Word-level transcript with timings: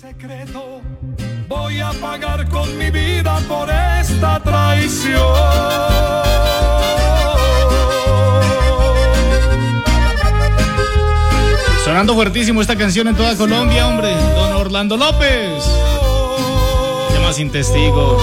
Secreto, 0.00 0.80
voy 1.48 1.80
a 1.80 1.90
pagar 1.90 2.48
con 2.48 2.78
mi 2.78 2.88
vida 2.88 3.36
por 3.48 3.68
esta 3.68 4.40
traición. 4.40 5.20
Sonando 11.84 12.14
fuertísimo 12.14 12.62
esta 12.62 12.76
canción 12.76 13.08
en 13.08 13.16
toda 13.16 13.34
Colombia, 13.34 13.88
hombre. 13.88 14.14
Don 14.36 14.52
Orlando 14.52 14.96
López. 14.96 15.64
Llama 17.12 17.32
sin 17.32 17.50
testigos. 17.50 18.22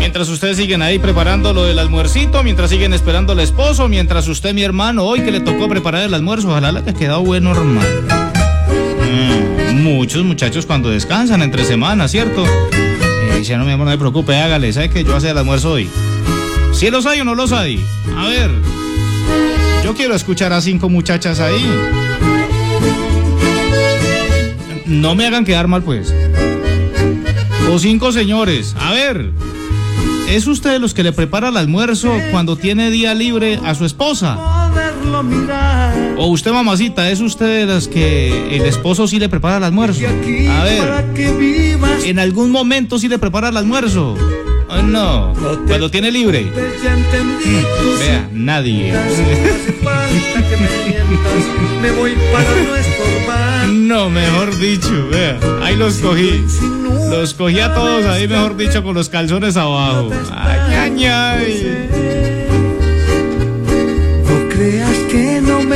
Mientras 0.00 0.28
ustedes 0.28 0.58
siguen 0.58 0.82
ahí 0.82 0.98
preparando 0.98 1.54
lo 1.54 1.64
del 1.64 1.78
almuercito, 1.78 2.42
mientras 2.42 2.68
siguen 2.68 2.92
esperando 2.92 3.32
al 3.32 3.40
esposo, 3.40 3.88
mientras 3.88 4.28
usted, 4.28 4.52
mi 4.52 4.64
hermano, 4.64 5.04
hoy 5.04 5.22
que 5.22 5.30
le 5.30 5.40
tocó 5.40 5.66
preparar 5.66 6.02
el 6.02 6.12
almuerzo, 6.12 6.50
ojalá 6.50 6.72
le 6.72 6.80
haya 6.80 6.92
quedado 6.92 7.22
bueno, 7.22 7.52
hermano. 7.52 7.80
Mm, 9.00 9.45
muchos 9.76 10.24
muchachos 10.24 10.66
cuando 10.66 10.90
descansan 10.90 11.42
entre 11.42 11.64
semanas, 11.64 12.10
¿cierto? 12.10 12.44
Eh, 12.44 13.42
si 13.44 13.54
no, 13.54 13.64
mi 13.64 13.72
amor, 13.72 13.86
no 13.86 13.92
me 13.92 13.98
preocupe, 13.98 14.34
hágale, 14.36 14.72
¿sabe 14.72 14.90
que 14.90 15.04
yo 15.04 15.14
hacer 15.14 15.30
el 15.30 15.38
almuerzo 15.38 15.72
hoy? 15.72 15.88
¿Si 16.72 16.90
los 16.90 17.06
hay 17.06 17.20
o 17.20 17.24
no 17.24 17.34
los 17.34 17.52
hay? 17.52 17.84
A 18.16 18.26
ver, 18.28 18.50
yo 19.84 19.94
quiero 19.94 20.14
escuchar 20.14 20.52
a 20.52 20.60
cinco 20.60 20.88
muchachas 20.88 21.40
ahí. 21.40 21.64
No 24.86 25.14
me 25.14 25.26
hagan 25.26 25.44
quedar 25.44 25.68
mal, 25.68 25.82
pues. 25.82 26.14
O 27.70 27.78
cinco 27.78 28.12
señores. 28.12 28.74
A 28.78 28.92
ver, 28.92 29.32
¿es 30.28 30.46
usted 30.46 30.72
de 30.72 30.78
los 30.78 30.94
que 30.94 31.02
le 31.02 31.12
prepara 31.12 31.48
el 31.48 31.56
almuerzo 31.56 32.12
cuando 32.30 32.56
tiene 32.56 32.90
día 32.90 33.14
libre 33.14 33.60
a 33.64 33.74
su 33.74 33.84
esposa? 33.84 34.65
O 36.18 36.26
usted, 36.28 36.52
mamacita, 36.52 37.10
¿es 37.10 37.20
usted 37.20 37.60
de 37.60 37.66
las 37.66 37.88
que 37.88 38.56
el 38.56 38.62
esposo 38.62 39.06
sí 39.06 39.18
le 39.18 39.28
prepara 39.28 39.58
el 39.58 39.64
almuerzo? 39.64 40.00
A 40.06 40.64
ver, 40.64 41.04
¿en 42.04 42.18
algún 42.18 42.50
momento 42.50 42.98
sí 42.98 43.08
le 43.08 43.18
prepara 43.18 43.50
el 43.50 43.56
almuerzo? 43.56 44.16
Oh, 44.68 44.82
no, 44.82 45.32
cuando 45.66 45.90
tiene 45.90 46.10
libre. 46.10 46.50
Vea, 48.00 48.28
nadie. 48.32 48.92
Me 51.82 51.90
voy 51.92 52.14
para 52.32 52.50
no 52.66 52.74
estorbar. 52.74 53.68
No, 53.68 54.10
mejor 54.10 54.58
dicho, 54.58 55.08
vea, 55.10 55.38
ahí 55.62 55.76
los 55.76 55.98
cogí. 55.98 56.44
Los 57.10 57.34
cogí 57.34 57.60
a 57.60 57.72
todos 57.74 58.04
ahí, 58.06 58.26
mejor 58.26 58.56
dicho, 58.56 58.82
con 58.82 58.94
los 58.94 59.08
calzones 59.08 59.56
abajo. 59.56 60.10
Ay, 60.32 60.74
ay, 60.74 61.04
ay. 61.04 61.85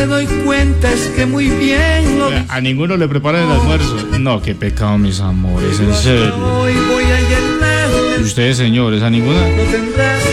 Me 0.00 0.06
doy 0.06 0.26
cuenta, 0.44 0.90
es 0.90 1.08
que 1.08 1.26
muy 1.26 1.50
bien 1.50 2.18
lo 2.18 2.30
A 2.48 2.60
ninguno 2.60 2.96
le 2.96 3.06
preparan 3.06 3.44
el 3.44 3.52
almuerzo. 3.52 3.96
No, 4.18 4.40
qué 4.40 4.54
pecado, 4.54 4.96
mis 4.96 5.20
amores, 5.20 5.78
en 5.78 5.94
serio. 5.94 6.70
Y 6.70 8.22
Ustedes, 8.22 8.56
señores, 8.56 9.02
a 9.02 9.10
ninguna. 9.10 9.46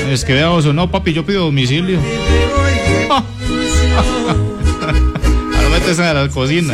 Es 0.09 0.23
que 0.23 0.31
vea, 0.33 0.51
oso, 0.51 0.71
no, 0.71 0.89
papi, 0.89 1.11
yo 1.11 1.25
pido 1.25 1.43
domicilio. 1.45 1.99
hoy 1.99 3.09
Ahora 5.55 5.69
métese 5.69 6.03
a 6.03 6.13
la 6.13 6.29
cocina. 6.29 6.73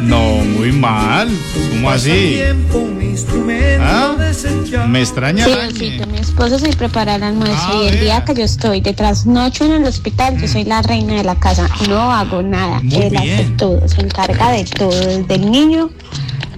No, 0.00 0.44
muy 0.44 0.70
mal. 0.70 1.28
¿Cómo 1.80 1.92
así? 1.92 2.40
¿Ah? 3.80 4.14
Me 4.86 5.00
extraña. 5.00 5.46
Sí, 5.46 5.50
Osito, 5.50 6.06
mi 6.08 6.18
esposo 6.18 6.58
se 6.58 6.74
prepara 6.74 7.14
el 7.14 7.22
almuerzo 7.22 7.56
Ah, 7.56 7.80
y 7.84 7.88
el 7.88 8.00
día 8.00 8.22
que 8.22 8.34
yo 8.34 8.44
estoy 8.44 8.82
de 8.82 8.92
trasnocho 8.92 9.64
en 9.64 9.72
el 9.72 9.84
hospital, 9.84 10.38
yo 10.38 10.46
soy 10.46 10.64
la 10.64 10.82
reina 10.82 11.14
de 11.14 11.24
la 11.24 11.36
casa. 11.36 11.70
No 11.88 12.12
hago 12.12 12.42
nada. 12.42 12.82
Muy 12.82 12.96
Él 13.02 13.16
hace 13.16 13.44
todo, 13.56 13.88
se 13.88 14.02
encarga 14.02 14.50
de 14.50 14.64
todo, 14.64 14.90
desde 14.90 15.34
el 15.36 15.50
niño 15.50 15.88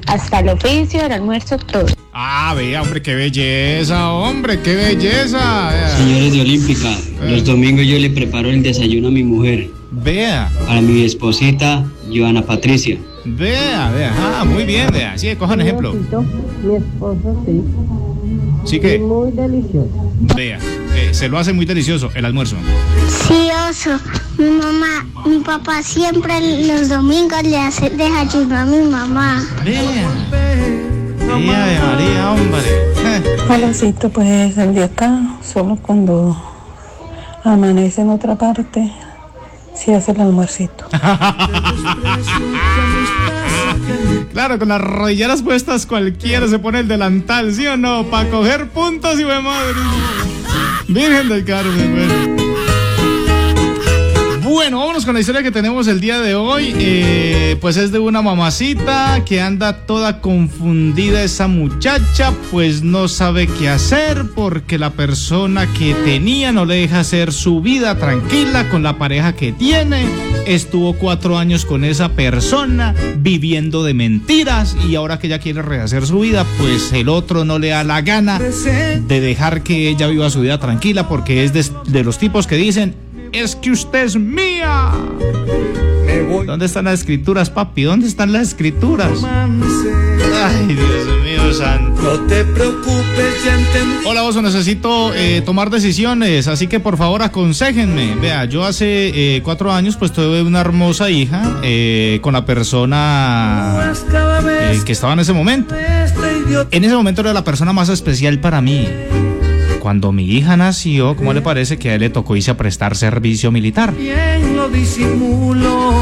hasta 0.09 0.41
el 0.41 0.49
oficio, 0.49 1.07
el 1.07 1.13
almuerzo, 1.13 1.57
todo. 1.57 1.87
Ah, 2.13 2.53
vea, 2.57 2.83
hombre, 2.83 3.01
qué 3.01 3.15
belleza, 3.15 4.11
hombre, 4.11 4.61
qué 4.61 4.75
belleza. 4.75 5.71
Vea. 5.71 5.97
Señores 5.99 6.33
de 6.33 6.41
Olímpica, 6.41 6.99
los 7.23 7.45
domingos 7.45 7.87
yo 7.87 7.97
le 7.97 8.11
preparo 8.11 8.51
el 8.51 8.61
desayuno 8.65 9.07
a 9.07 9.13
mi 9.13 9.23
mujer, 9.23 9.71
Vea. 9.93 10.51
para 10.67 10.81
mi 10.81 11.05
esposita, 11.05 11.85
Joana 12.13 12.43
Patricia. 12.43 12.99
Vea, 13.25 13.91
vea, 13.91 14.13
ah, 14.41 14.45
muy 14.45 14.65
bien, 14.65 14.91
vea. 14.93 15.17
Sí, 15.17 15.35
cojan 15.37 15.61
ejemplo. 15.61 15.95
Mi 15.95 16.75
esposo 16.77 17.43
sí, 17.47 17.63
Sí 18.65 18.81
que, 18.81 18.99
muy 18.99 19.31
delicioso. 19.31 20.13
vea, 20.35 20.59
eh, 20.95 21.11
se 21.13 21.29
lo 21.29 21.39
hace 21.39 21.53
muy 21.53 21.65
delicioso 21.65 22.11
el 22.15 22.25
almuerzo. 22.25 22.57
Sí, 23.27 23.49
oso. 23.69 23.91
Mi 24.39 24.51
mamá, 24.51 25.07
mi 25.25 25.39
papá 25.39 25.83
siempre 25.83 26.67
los 26.67 26.89
domingos 26.89 27.43
le 27.45 27.59
hace 27.59 27.91
desayuno 27.91 28.57
a 28.57 28.65
mi 28.65 28.79
mamá. 28.79 29.43
Vea. 29.65 30.09
Vea, 30.31 31.67
de 31.67 31.79
María, 31.79 32.33
hombre. 32.33 32.61
Eh, 33.05 33.23
Holasito, 33.49 34.11
pues 34.11 34.57
el 34.59 34.75
de 34.75 34.85
acá, 34.85 35.39
solo 35.43 35.77
cuando 35.77 36.37
amanece 37.45 38.03
en 38.03 38.11
otra 38.11 38.37
parte, 38.37 38.93
sí 39.75 39.93
hace 39.93 40.13
el 40.13 40.21
almuercito. 40.21 40.87
Claro, 44.43 44.59
con 44.59 44.71
las 44.71 44.81
rodilleras 44.81 45.41
puestas 45.41 45.87
cualquiera 45.87 46.49
se 46.49 46.59
pone 46.59 46.81
el 46.81 46.89
delantal, 46.89 47.55
¿sí 47.55 47.65
o 47.69 47.77
no? 47.77 48.07
Para 48.07 48.29
coger 48.29 48.71
puntos 48.71 49.21
y 49.21 49.25
madre. 49.25 49.77
Virgen 50.89 51.29
del 51.29 51.45
Carmen, 51.45 51.95
bueno. 51.95 52.15
Bueno, 54.43 54.81
vámonos 54.81 55.05
con 55.05 55.15
la 55.15 55.21
historia 55.21 55.45
que 55.45 55.53
tenemos 55.53 55.87
el 55.87 56.01
día 56.01 56.21
de 56.21 56.35
hoy. 56.35 56.75
Eh, 56.77 57.57
pues 57.61 57.77
es 57.77 57.93
de 57.93 58.01
una 58.01 58.21
mamacita 58.21 59.23
que 59.25 59.41
anda 59.41 59.87
toda 59.87 60.21
confundida 60.21 61.23
esa 61.23 61.47
muchacha, 61.47 62.33
pues 62.51 62.83
no 62.83 63.07
sabe 63.07 63.47
qué 63.47 63.69
hacer 63.69 64.25
porque 64.35 64.77
la 64.77 64.91
persona 64.91 65.73
que 65.73 65.95
tenía 66.05 66.51
no 66.51 66.65
le 66.65 66.75
deja 66.75 66.99
hacer 66.99 67.33
su 67.33 67.61
vida 67.61 67.97
tranquila 67.97 68.69
con 68.71 68.83
la 68.83 68.99
pareja 68.99 69.35
que 69.35 69.53
tiene. 69.53 70.32
Estuvo 70.47 70.95
cuatro 70.95 71.39
años 71.39 71.65
con 71.65 71.85
esa 71.85 72.11
persona 72.11 72.95
viviendo 73.19 73.85
de 73.85 73.95
mentiras 73.95 74.77
y 74.89 74.97
ahora 74.97 75.19
que 75.19 75.29
ella 75.29 75.39
quiere 75.39 75.63
rehacer 75.63 76.05
su 76.07 76.21
vida, 76.21 76.45
pues 76.59 76.93
el 76.93 77.09
otro 77.09 77.45
no 77.45 77.59
le 77.59 77.69
da 77.69 77.85
la 77.85 78.03
gana 78.03 78.39
de 78.39 79.21
dejar 79.21 79.63
que 79.63 79.89
ella 79.89 80.09
viva 80.09 80.31
su 80.31 80.41
vida 80.41 80.59
tranquila 80.59 81.09
porque 81.09 81.45
es 81.45 81.53
de, 81.53 81.65
de 81.87 82.05
los 82.05 82.19
tipos 82.19 82.47
que 82.47 82.57
dicen, 82.57 82.95
es 83.33 83.55
que 83.55 83.71
usted 83.71 84.05
es 84.05 84.17
mía. 84.17 84.91
¿Dónde 86.47 86.67
están 86.67 86.87
las 86.87 87.01
escrituras, 87.01 87.49
papi? 87.49 87.83
¿Dónde 87.83 88.07
están 88.07 88.33
las 88.33 88.49
escrituras? 88.49 89.13
Ay, 90.45 90.75
Dios 90.75 91.23
mío, 91.23 91.55
santo. 91.55 92.03
No 92.03 92.21
te 92.27 92.45
preocupes, 92.45 93.45
ya 93.45 93.55
entendí. 93.55 94.07
Hola, 94.07 94.23
vos 94.23 94.43
necesito 94.43 95.15
eh, 95.15 95.41
tomar 95.45 95.71
decisiones, 95.71 96.49
así 96.49 96.67
que 96.67 96.81
por 96.81 96.97
favor 96.97 97.23
aconsejenme. 97.23 98.17
Vea, 98.17 98.47
yo 98.47 98.65
hace 98.65 99.37
eh, 99.37 99.43
cuatro 99.43 99.73
años 99.73 99.97
pues 99.97 100.13
tuve 100.13 100.43
una 100.43 100.61
hermosa 100.61 101.11
hija 101.11 101.61
eh, 101.63 102.19
con 102.23 102.33
la 102.33 102.45
persona 102.45 103.93
que 104.85 104.93
estaba 104.93 105.13
en 105.13 105.21
ese 105.21 105.33
momento. 105.33 105.77
En 106.73 106.85
ese 106.85 106.95
momento 106.95 107.21
era 107.21 107.33
la 107.33 107.45
persona 107.45 107.73
más 107.73 107.89
especial 107.89 108.41
para 108.41 108.61
mí. 108.61 108.89
Cuando 109.79 110.13
mi 110.13 110.25
hija 110.25 110.57
nació, 110.57 111.17
¿cómo 111.17 111.33
le 111.33 111.41
parece 111.41 111.79
que 111.79 111.91
a 111.91 111.95
él 111.95 112.01
le 112.01 112.11
tocó 112.11 112.37
irse 112.37 112.51
a 112.51 112.57
prestar 112.57 112.97
servicio 112.97 113.51
militar? 113.53 113.95
bien 113.95 114.57
lo 114.57 114.69
disimulo. 114.69 115.93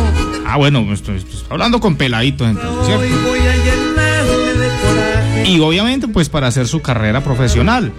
Ah, 0.47 0.57
bueno, 0.57 0.93
estoy, 0.93 1.17
estoy 1.17 1.41
hablando 1.49 1.81
con 1.81 1.97
peladitos 1.97 2.49
entonces, 2.49 2.87
¿cierto? 2.87 3.40
Y 5.45 5.61
obviamente 5.61 6.09
pues 6.09 6.29
para 6.29 6.47
hacer 6.47 6.67
su 6.67 6.81
carrera 6.81 7.23
profesional. 7.23 7.93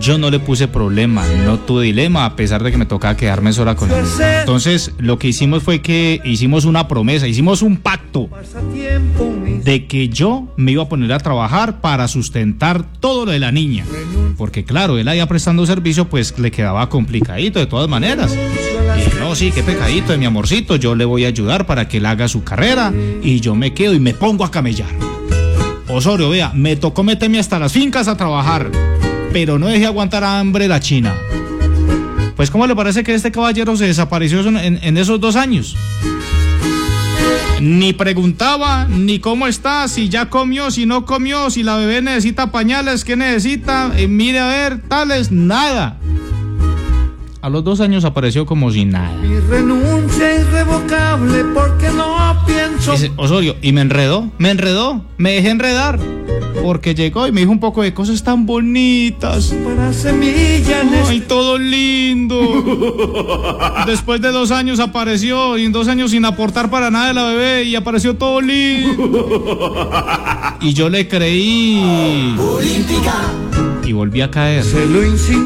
Yo 0.00 0.16
no 0.16 0.30
le 0.30 0.38
puse 0.38 0.66
problema, 0.66 1.24
no 1.44 1.58
tuve 1.58 1.84
dilema, 1.84 2.24
a 2.24 2.36
pesar 2.36 2.62
de 2.62 2.70
que 2.70 2.78
me 2.78 2.86
tocaba 2.86 3.16
quedarme 3.16 3.52
sola 3.52 3.74
con 3.74 3.90
él. 3.90 4.04
Entonces, 4.40 4.92
lo 4.98 5.18
que 5.18 5.28
hicimos 5.28 5.62
fue 5.62 5.82
que 5.82 6.20
hicimos 6.24 6.64
una 6.64 6.88
promesa, 6.88 7.28
hicimos 7.28 7.60
un 7.60 7.76
pacto 7.76 8.30
de 9.64 9.86
que 9.86 10.08
yo 10.08 10.54
me 10.56 10.72
iba 10.72 10.84
a 10.84 10.88
poner 10.88 11.12
a 11.12 11.18
trabajar 11.18 11.80
para 11.80 12.08
sustentar 12.08 12.84
todo 13.00 13.26
lo 13.26 13.32
de 13.32 13.40
la 13.40 13.52
niña. 13.52 13.84
Porque 14.38 14.64
claro, 14.64 14.96
él 14.96 15.06
allá 15.06 15.26
prestando 15.26 15.66
servicio, 15.66 16.08
pues 16.08 16.38
le 16.38 16.50
quedaba 16.50 16.88
complicadito 16.88 17.58
de 17.58 17.66
todas 17.66 17.88
maneras. 17.88 18.34
Y 18.34 19.18
no, 19.20 19.34
sí, 19.34 19.52
qué 19.52 19.62
pecadito 19.62 20.12
de 20.12 20.18
mi 20.18 20.24
amorcito, 20.24 20.76
yo 20.76 20.94
le 20.94 21.04
voy 21.04 21.24
a 21.24 21.28
ayudar 21.28 21.66
para 21.66 21.88
que 21.88 21.98
él 21.98 22.06
haga 22.06 22.26
su 22.28 22.42
carrera 22.42 22.92
y 23.22 23.40
yo 23.40 23.54
me 23.54 23.74
quedo 23.74 23.92
y 23.92 24.00
me 24.00 24.14
pongo 24.14 24.44
a 24.44 24.50
camellar. 24.50 25.09
Osorio, 25.92 26.30
vea, 26.30 26.52
me 26.54 26.76
tocó 26.76 27.02
meterme 27.02 27.38
hasta 27.38 27.58
las 27.58 27.72
fincas 27.72 28.08
a 28.08 28.16
trabajar, 28.16 28.70
pero 29.32 29.58
no 29.58 29.66
dejé 29.66 29.86
aguantar 29.86 30.24
hambre 30.24 30.68
la 30.68 30.80
China. 30.80 31.14
Pues, 32.36 32.50
¿cómo 32.50 32.66
le 32.66 32.74
parece 32.74 33.04
que 33.04 33.14
este 33.14 33.30
caballero 33.30 33.76
se 33.76 33.86
desapareció 33.86 34.40
en 34.40 34.96
esos 34.96 35.20
dos 35.20 35.36
años? 35.36 35.76
Ni 37.60 37.92
preguntaba, 37.92 38.86
ni 38.86 39.18
cómo 39.18 39.46
está, 39.46 39.86
si 39.86 40.08
ya 40.08 40.30
comió, 40.30 40.70
si 40.70 40.86
no 40.86 41.04
comió, 41.04 41.50
si 41.50 41.62
la 41.62 41.76
bebé 41.76 42.00
necesita 42.00 42.50
pañales, 42.50 43.04
qué 43.04 43.16
necesita, 43.16 43.92
eh, 43.96 44.08
mire 44.08 44.38
a 44.38 44.46
ver, 44.46 44.80
tales, 44.88 45.30
nada. 45.30 45.98
A 47.42 47.50
los 47.50 47.62
dos 47.62 47.82
años 47.82 48.06
apareció 48.06 48.46
como 48.46 48.70
si 48.70 48.86
nada. 48.86 49.12
Mi 49.18 49.38
renuncia 49.40 50.40
irrevocable 50.40 51.44
porque 51.52 51.90
no 51.90 52.18
Dice, 52.88 53.12
Osorio, 53.16 53.56
y 53.60 53.72
me 53.72 53.82
enredó, 53.82 54.30
me 54.38 54.50
enredó, 54.50 55.04
me 55.18 55.32
dejé 55.32 55.50
enredar. 55.50 55.98
Porque 56.62 56.94
llegó 56.94 57.26
y 57.26 57.32
me 57.32 57.40
dijo 57.40 57.52
un 57.52 57.60
poco 57.60 57.82
de 57.82 57.94
cosas 57.94 58.22
tan 58.22 58.46
bonitas. 58.46 59.54
para 59.64 59.92
semilla 59.92 60.80
en 60.80 60.94
Ay, 61.06 61.20
todo 61.20 61.58
lindo. 61.58 62.40
Después 63.86 64.20
de 64.20 64.30
dos 64.30 64.50
años 64.50 64.80
apareció, 64.80 65.56
y 65.58 65.64
en 65.64 65.72
dos 65.72 65.88
años 65.88 66.10
sin 66.10 66.24
aportar 66.24 66.70
para 66.70 66.90
nada 66.90 67.08
de 67.08 67.14
la 67.14 67.24
bebé, 67.26 67.64
y 67.64 67.76
apareció 67.76 68.16
todo 68.16 68.40
lindo. 68.40 69.90
Y 70.62 70.74
yo 70.74 70.90
le 70.90 71.08
creí. 71.08 72.36
Y 73.86 73.92
volví 73.92 74.20
a 74.20 74.30
caer. 74.30 74.62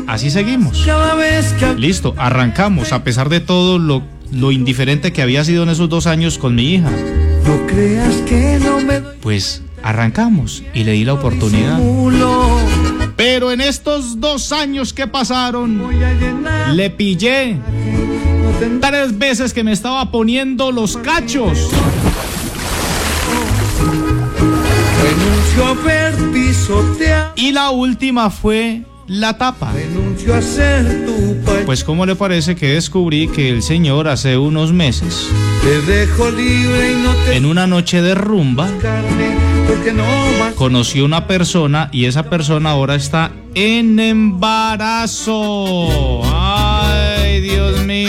Así 0.08 0.28
seguimos. 0.28 0.84
Listo, 1.76 2.14
arrancamos, 2.16 2.92
a 2.92 3.04
pesar 3.04 3.28
de 3.28 3.38
todo 3.38 3.78
lo, 3.78 4.02
lo 4.32 4.50
indiferente 4.50 5.12
que 5.12 5.22
había 5.22 5.44
sido 5.44 5.62
en 5.62 5.68
esos 5.68 5.88
dos 5.88 6.08
años 6.08 6.36
con 6.38 6.56
mi 6.56 6.74
hija. 6.74 6.90
No 7.46 7.66
creas 7.66 8.14
que 8.26 8.58
no 8.62 8.80
me 8.80 9.00
doy 9.00 9.16
Pues 9.20 9.62
arrancamos 9.82 10.62
y 10.72 10.84
le 10.84 10.92
di 10.92 11.04
la 11.04 11.14
oportunidad. 11.14 11.78
Pero 13.16 13.52
en 13.52 13.60
estos 13.60 14.20
dos 14.20 14.52
años 14.52 14.92
que 14.92 15.06
pasaron, 15.06 15.82
le 16.72 16.90
pillé 16.90 17.58
tres 18.80 19.16
veces 19.18 19.52
que 19.52 19.62
me 19.62 19.72
estaba 19.72 20.10
poniendo 20.10 20.72
los 20.72 20.96
cachos. 20.96 21.70
Y 27.36 27.52
la 27.52 27.70
última 27.70 28.30
fue 28.30 28.82
la 29.06 29.36
tapa. 29.36 29.72
renuncio 29.72 30.34
a 30.34 30.42
ser 30.42 31.04
tu 31.04 31.44
país 31.44 31.62
Pues 31.66 31.84
¿cómo 31.84 32.06
le 32.06 32.16
parece 32.16 32.56
que 32.56 32.74
descubrí 32.74 33.28
que 33.28 33.50
el 33.50 33.62
señor 33.62 34.08
hace 34.08 34.36
unos 34.38 34.72
meses, 34.72 35.28
te 35.62 35.80
dejo 35.82 36.30
libre 36.30 36.92
y 36.92 36.94
no 37.02 37.12
te 37.26 37.36
en 37.36 37.44
una 37.46 37.66
noche 37.66 38.02
de 38.02 38.14
rumba, 38.14 38.68
no 39.94 40.04
conoció 40.56 41.04
una 41.04 41.26
persona 41.26 41.88
y 41.92 42.06
esa 42.06 42.24
persona 42.24 42.70
ahora 42.70 42.94
está 42.94 43.32
en 43.54 43.98
embarazo. 43.98 45.88
Ay, 46.24 47.40
Dios 47.40 47.80
mío. 47.82 48.08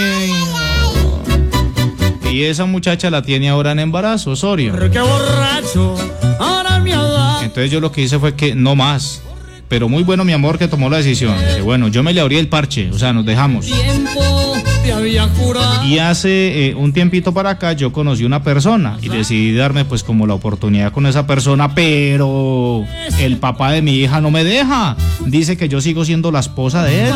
Y 2.31 2.43
esa 2.43 2.65
muchacha 2.65 3.09
la 3.09 3.21
tiene 3.21 3.49
ahora 3.49 3.71
en 3.71 3.79
embarazo, 3.79 4.31
Osorio. 4.31 4.73
qué 4.91 4.99
borracho, 4.99 5.95
ahora 6.39 6.79
mi 6.79 6.91
edad. 6.91 7.43
Entonces 7.43 7.71
yo 7.71 7.79
lo 7.79 7.91
que 7.91 8.01
hice 8.01 8.19
fue 8.19 8.35
que 8.35 8.55
no 8.55 8.75
más. 8.75 9.21
Pero 9.67 9.89
muy 9.89 10.03
bueno 10.03 10.23
mi 10.23 10.33
amor 10.33 10.57
que 10.57 10.67
tomó 10.67 10.89
la 10.89 10.97
decisión. 10.97 11.35
Dice, 11.39 11.61
bueno, 11.61 11.87
yo 11.87 12.03
me 12.03 12.13
le 12.13 12.21
abrí 12.21 12.37
el 12.37 12.47
parche, 12.47 12.89
o 12.91 12.99
sea, 12.99 13.13
nos 13.13 13.25
dejamos. 13.25 13.65
Tiempo 13.65 14.55
te 14.83 14.93
había 14.93 15.27
jurado. 15.27 15.83
Y 15.85 15.97
hace 15.99 16.69
eh, 16.69 16.75
un 16.75 16.93
tiempito 16.93 17.33
para 17.33 17.51
acá 17.51 17.73
yo 17.73 17.91
conocí 17.91 18.23
una 18.23 18.43
persona 18.43 18.97
y 19.01 19.09
decidí 19.09 19.55
darme 19.55 19.85
pues 19.85 20.03
como 20.03 20.27
la 20.27 20.35
oportunidad 20.35 20.91
con 20.91 21.05
esa 21.07 21.25
persona, 21.25 21.73
pero 21.73 22.85
el 23.19 23.37
papá 23.37 23.71
de 23.71 23.81
mi 23.81 23.95
hija 23.95 24.21
no 24.21 24.31
me 24.31 24.43
deja. 24.43 24.95
Dice 25.25 25.57
que 25.57 25.69
yo 25.69 25.81
sigo 25.81 26.05
siendo 26.05 26.31
la 26.31 26.39
esposa 26.39 26.83
de 26.83 27.09
él, 27.09 27.15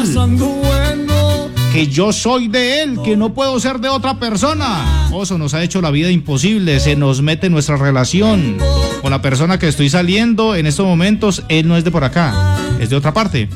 que 1.79 1.87
yo 1.87 2.11
soy 2.11 2.49
de 2.49 2.83
él, 2.83 2.99
que 3.05 3.15
no 3.15 3.33
puedo 3.33 3.57
ser 3.57 3.79
de 3.79 3.87
otra 3.87 4.19
persona. 4.19 5.07
Oso 5.13 5.37
nos 5.37 5.53
ha 5.53 5.63
hecho 5.63 5.79
la 5.81 5.91
vida 5.91 6.11
imposible, 6.11 6.77
se 6.81 6.97
nos 6.97 7.21
mete 7.21 7.49
nuestra 7.49 7.77
relación. 7.77 8.57
Con 9.01 9.11
la 9.11 9.21
persona 9.21 9.57
que 9.57 9.69
estoy 9.69 9.89
saliendo 9.89 10.55
en 10.55 10.65
estos 10.67 10.85
momentos, 10.85 11.43
él 11.47 11.69
no 11.69 11.77
es 11.77 11.85
de 11.85 11.91
por 11.91 12.03
acá, 12.03 12.57
es 12.81 12.89
de 12.89 12.97
otra 12.97 13.13
parte. 13.13 13.47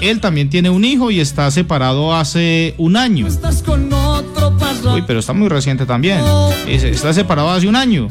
Él 0.00 0.20
también 0.20 0.50
tiene 0.50 0.70
un 0.70 0.84
hijo 0.84 1.10
y 1.10 1.18
está 1.18 1.50
separado 1.50 2.14
hace 2.14 2.76
un 2.78 2.96
año. 2.96 3.26
Uy, 4.94 5.02
pero 5.04 5.18
está 5.18 5.32
muy 5.32 5.48
reciente 5.48 5.84
también. 5.84 6.20
Es- 6.68 6.84
Está 6.84 7.12
separado 7.12 7.50
hace 7.50 7.66
un 7.66 7.74
año. 7.74 8.08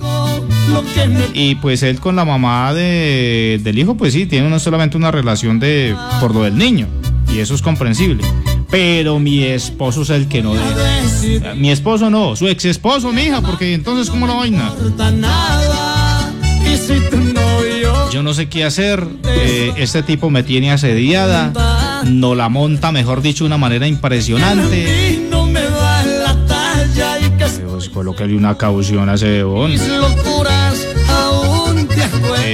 Y 1.34 1.56
pues 1.56 1.84
él 1.84 2.02
con 2.02 2.18
la 2.18 2.26
mamá 2.26 2.74
de- 2.74 3.62
del 3.64 3.80
hijo, 3.80 3.96
pues 3.96 4.12
sí, 4.12 4.26
tiene 4.26 4.50
no 4.50 4.60
solamente 4.60 4.98
una 4.98 5.10
relación 5.12 5.58
de 5.62 5.96
por 6.20 6.36
lo 6.36 6.44
del 6.44 6.58
niño. 6.58 6.88
Y 7.34 7.40
eso 7.40 7.56
es 7.56 7.62
comprensible. 7.62 8.24
Pero 8.76 9.20
mi 9.20 9.42
esposo 9.42 10.02
es 10.02 10.10
el 10.10 10.28
que 10.28 10.44
no 10.44 10.54
deja. 10.54 11.54
Mi 11.56 11.72
esposo 11.72 12.10
no, 12.10 12.36
su 12.36 12.50
ex 12.50 12.66
esposo, 12.66 13.14
mi 13.14 13.22
hija, 13.22 13.40
porque 13.40 13.74
entonces, 13.74 14.10
¿cómo 14.10 14.28
la 14.28 14.34
vaina? 14.34 14.74
Yo 18.12 18.22
no 18.22 18.34
sé 18.34 18.50
qué 18.50 18.66
hacer. 18.66 19.08
eh, 19.24 19.72
este 19.78 20.04
tipo 20.04 20.30
me 20.30 20.44
tiene 20.44 20.74
asediada. 20.74 21.54
No 22.04 22.36
la 22.36 22.50
monta, 22.50 22.92
mejor 22.92 23.22
dicho, 23.22 23.46
de 23.46 23.48
una 23.48 23.58
manera 23.58 23.88
impresionante. 23.88 25.26
Pues 27.72 27.88
colóquele 27.88 28.36
una 28.36 28.58
caución 28.58 29.08
a 29.08 29.14
ese 29.14 29.30
bebón. 29.30 29.72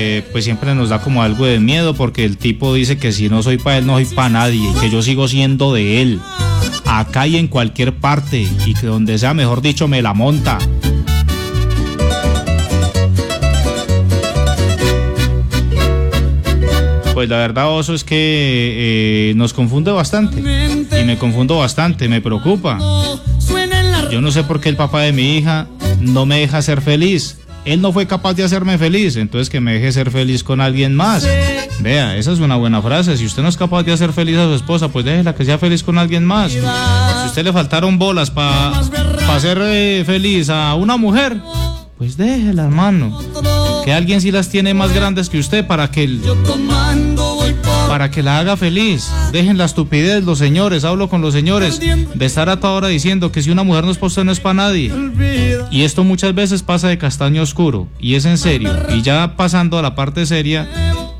Eh, 0.03 0.23
pues 0.31 0.45
siempre 0.45 0.73
nos 0.73 0.89
da 0.89 0.99
como 0.99 1.21
algo 1.21 1.45
de 1.45 1.59
miedo 1.59 1.93
porque 1.93 2.25
el 2.25 2.37
tipo 2.37 2.73
dice 2.73 2.97
que 2.97 3.11
si 3.11 3.29
no 3.29 3.43
soy 3.43 3.59
para 3.59 3.77
él, 3.77 3.85
no 3.85 3.93
soy 3.93 4.05
para 4.05 4.29
nadie, 4.29 4.67
que 4.81 4.89
yo 4.89 5.03
sigo 5.03 5.27
siendo 5.27 5.73
de 5.73 6.01
él, 6.01 6.19
acá 6.85 7.27
y 7.27 7.37
en 7.37 7.47
cualquier 7.47 7.93
parte, 7.93 8.47
y 8.65 8.73
que 8.73 8.87
donde 8.87 9.19
sea, 9.19 9.35
mejor 9.35 9.61
dicho, 9.61 9.87
me 9.87 10.01
la 10.01 10.15
monta. 10.15 10.57
Pues 17.13 17.29
la 17.29 17.37
verdad, 17.37 17.69
Oso, 17.69 17.93
es 17.93 18.03
que 18.03 19.29
eh, 19.29 19.33
nos 19.35 19.53
confunde 19.53 19.91
bastante. 19.91 20.39
Y 20.39 21.05
me 21.05 21.19
confundo 21.19 21.59
bastante, 21.59 22.09
me 22.09 22.21
preocupa. 22.21 22.79
Yo 24.11 24.19
no 24.19 24.31
sé 24.31 24.43
por 24.43 24.59
qué 24.59 24.69
el 24.69 24.75
papá 24.75 25.01
de 25.01 25.13
mi 25.13 25.37
hija 25.37 25.67
no 25.99 26.25
me 26.25 26.39
deja 26.39 26.63
ser 26.63 26.81
feliz. 26.81 27.37
Él 27.65 27.79
no 27.81 27.93
fue 27.93 28.07
capaz 28.07 28.33
de 28.33 28.43
hacerme 28.43 28.77
feliz, 28.77 29.15
entonces 29.17 29.49
que 29.49 29.59
me 29.61 29.73
deje 29.73 29.91
ser 29.91 30.09
feliz 30.09 30.43
con 30.43 30.61
alguien 30.61 30.95
más. 30.95 31.27
Vea, 31.79 32.17
esa 32.17 32.31
es 32.31 32.39
una 32.39 32.55
buena 32.55 32.81
frase. 32.81 33.17
Si 33.17 33.25
usted 33.25 33.43
no 33.43 33.49
es 33.49 33.57
capaz 33.57 33.83
de 33.83 33.93
hacer 33.93 34.13
feliz 34.13 34.37
a 34.37 34.45
su 34.45 34.53
esposa, 34.55 34.87
pues 34.89 35.05
déjela 35.05 35.35
que 35.35 35.45
sea 35.45 35.57
feliz 35.59 35.83
con 35.83 35.97
alguien 35.97 36.25
más. 36.25 36.51
Si 36.51 36.59
usted 37.27 37.43
le 37.43 37.53
faltaron 37.53 37.99
bolas 37.99 38.31
para 38.31 38.71
hacer 39.29 39.59
eh, 39.61 40.03
feliz 40.05 40.49
a 40.49 40.73
una 40.75 40.97
mujer, 40.97 41.37
pues 41.97 42.17
déjela, 42.17 42.63
hermano. 42.63 43.19
Que 43.85 43.93
alguien 43.93 44.21
sí 44.21 44.31
las 44.31 44.49
tiene 44.49 44.73
más 44.73 44.91
grandes 44.93 45.29
que 45.29 45.37
usted 45.39 45.65
para 45.65 45.89
que 45.91 46.03
el- 46.03 46.21
para 47.91 48.09
que 48.09 48.23
la 48.23 48.39
haga 48.39 48.55
feliz. 48.55 49.11
Dejen 49.33 49.57
la 49.57 49.65
estupidez, 49.65 50.23
los 50.23 50.37
señores, 50.39 50.85
hablo 50.85 51.09
con 51.09 51.21
los 51.21 51.33
señores, 51.33 51.79
de 51.79 52.25
estar 52.25 52.49
a 52.49 52.59
toda 52.59 52.73
hora 52.73 52.87
diciendo 52.87 53.31
que 53.33 53.41
si 53.41 53.49
una 53.51 53.63
mujer 53.63 53.83
no 53.83 53.91
es 53.91 53.97
usted, 54.01 54.23
no 54.23 54.31
es 54.31 54.39
para 54.39 54.53
nadie. 54.53 54.91
Y 55.71 55.83
esto 55.83 56.03
muchas 56.05 56.33
veces 56.33 56.63
pasa 56.63 56.87
de 56.87 56.97
castaño 56.97 57.41
oscuro, 57.41 57.87
y 57.99 58.15
es 58.15 58.23
en 58.25 58.37
serio. 58.37 58.71
Y 58.95 59.01
ya 59.01 59.35
pasando 59.35 59.77
a 59.77 59.81
la 59.81 59.93
parte 59.95 60.25
seria, 60.25 60.67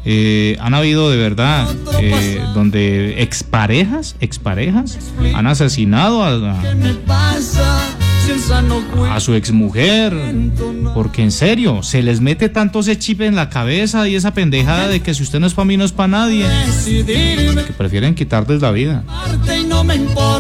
eh, 0.05 0.57
han 0.61 0.73
habido 0.73 1.09
de 1.11 1.17
verdad 1.17 1.67
eh, 1.99 2.41
donde 2.53 3.21
exparejas, 3.21 4.15
exparejas, 4.21 4.97
han 5.35 5.47
asesinado 5.47 6.23
a, 6.23 6.29
a- 6.29 6.61
A 9.09 9.19
su 9.19 9.33
exmujer. 9.33 10.13
Porque 10.93 11.23
en 11.23 11.31
serio, 11.31 11.83
se 11.83 12.01
les 12.01 12.21
mete 12.21 12.49
tanto 12.49 12.79
ese 12.79 12.97
chip 12.97 13.21
en 13.21 13.35
la 13.35 13.49
cabeza 13.49 14.07
y 14.07 14.15
esa 14.15 14.33
pendejada 14.33 14.87
de 14.87 15.01
que 15.01 15.13
si 15.13 15.23
usted 15.23 15.39
no 15.39 15.47
es 15.47 15.53
para 15.53 15.65
mí, 15.65 15.77
no 15.77 15.85
es 15.85 15.91
para 15.91 16.07
nadie. 16.07 16.45
Que 16.85 17.73
prefieren 17.77 18.15
quitarles 18.15 18.61
la 18.61 18.71
vida. 18.71 19.03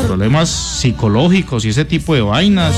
Problemas 0.05 0.49
psicológicos 0.49 1.65
y 1.65 1.69
ese 1.69 1.85
tipo 1.85 2.13
de 2.15 2.21
vainas. 2.21 2.75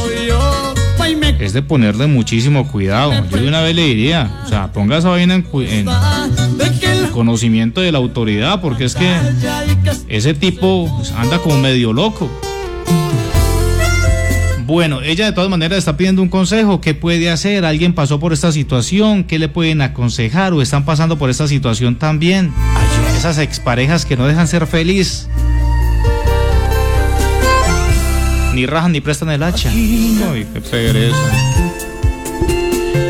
Es 1.39 1.53
de 1.53 1.61
ponerle 1.61 2.07
muchísimo 2.07 2.67
cuidado. 2.71 3.11
Yo 3.29 3.37
de 3.37 3.47
una 3.47 3.61
vez 3.61 3.75
le 3.75 3.83
diría, 3.83 4.41
o 4.45 4.47
sea, 4.47 4.71
ponga 4.71 4.97
esa 4.97 5.09
vaina 5.09 5.35
en, 5.35 5.45
en 5.53 5.87
conocimiento 7.11 7.81
de 7.81 7.91
la 7.91 7.97
autoridad, 7.97 8.61
porque 8.61 8.85
es 8.85 8.95
que 8.95 9.13
ese 10.07 10.33
tipo 10.33 10.91
pues, 10.95 11.11
anda 11.11 11.39
como 11.39 11.57
medio 11.57 11.91
loco. 11.93 12.29
Bueno, 14.65 15.01
ella 15.01 15.25
de 15.25 15.33
todas 15.33 15.49
maneras 15.49 15.79
está 15.79 15.97
pidiendo 15.97 16.21
un 16.21 16.29
consejo. 16.29 16.79
¿Qué 16.79 16.93
puede 16.93 17.29
hacer? 17.29 17.65
¿Alguien 17.65 17.93
pasó 17.93 18.21
por 18.21 18.31
esta 18.31 18.53
situación? 18.53 19.25
¿Qué 19.25 19.37
le 19.37 19.49
pueden 19.49 19.81
aconsejar? 19.81 20.53
¿O 20.53 20.61
están 20.61 20.85
pasando 20.85 21.17
por 21.17 21.29
esta 21.29 21.49
situación 21.49 21.97
también? 21.97 22.53
Esas 23.17 23.39
exparejas 23.39 24.05
que 24.05 24.15
no 24.15 24.25
dejan 24.25 24.47
ser 24.47 24.65
feliz. 24.65 25.27
Ni 28.53 28.65
rajan 28.65 28.93
ni 28.93 29.01
prestan 29.01 29.31
el 29.31 29.43
hacha. 29.43 29.69
Ay, 29.69 30.47
qué 30.53 30.61
pereza. 30.61 31.17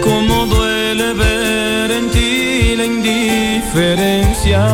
Cómo 0.03 0.47
duele 0.47 1.13
ver 1.13 1.91
en 1.91 2.09
ti 2.09 2.75
la 2.75 2.85
indiferencia. 2.85 4.65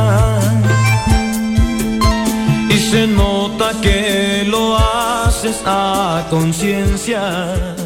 Y 2.69 2.77
se 2.77 3.05
nota 3.07 3.71
que 3.81 4.45
lo 4.47 4.77
haces 4.77 5.08
a 5.65 6.25
conciencia. 6.29 7.78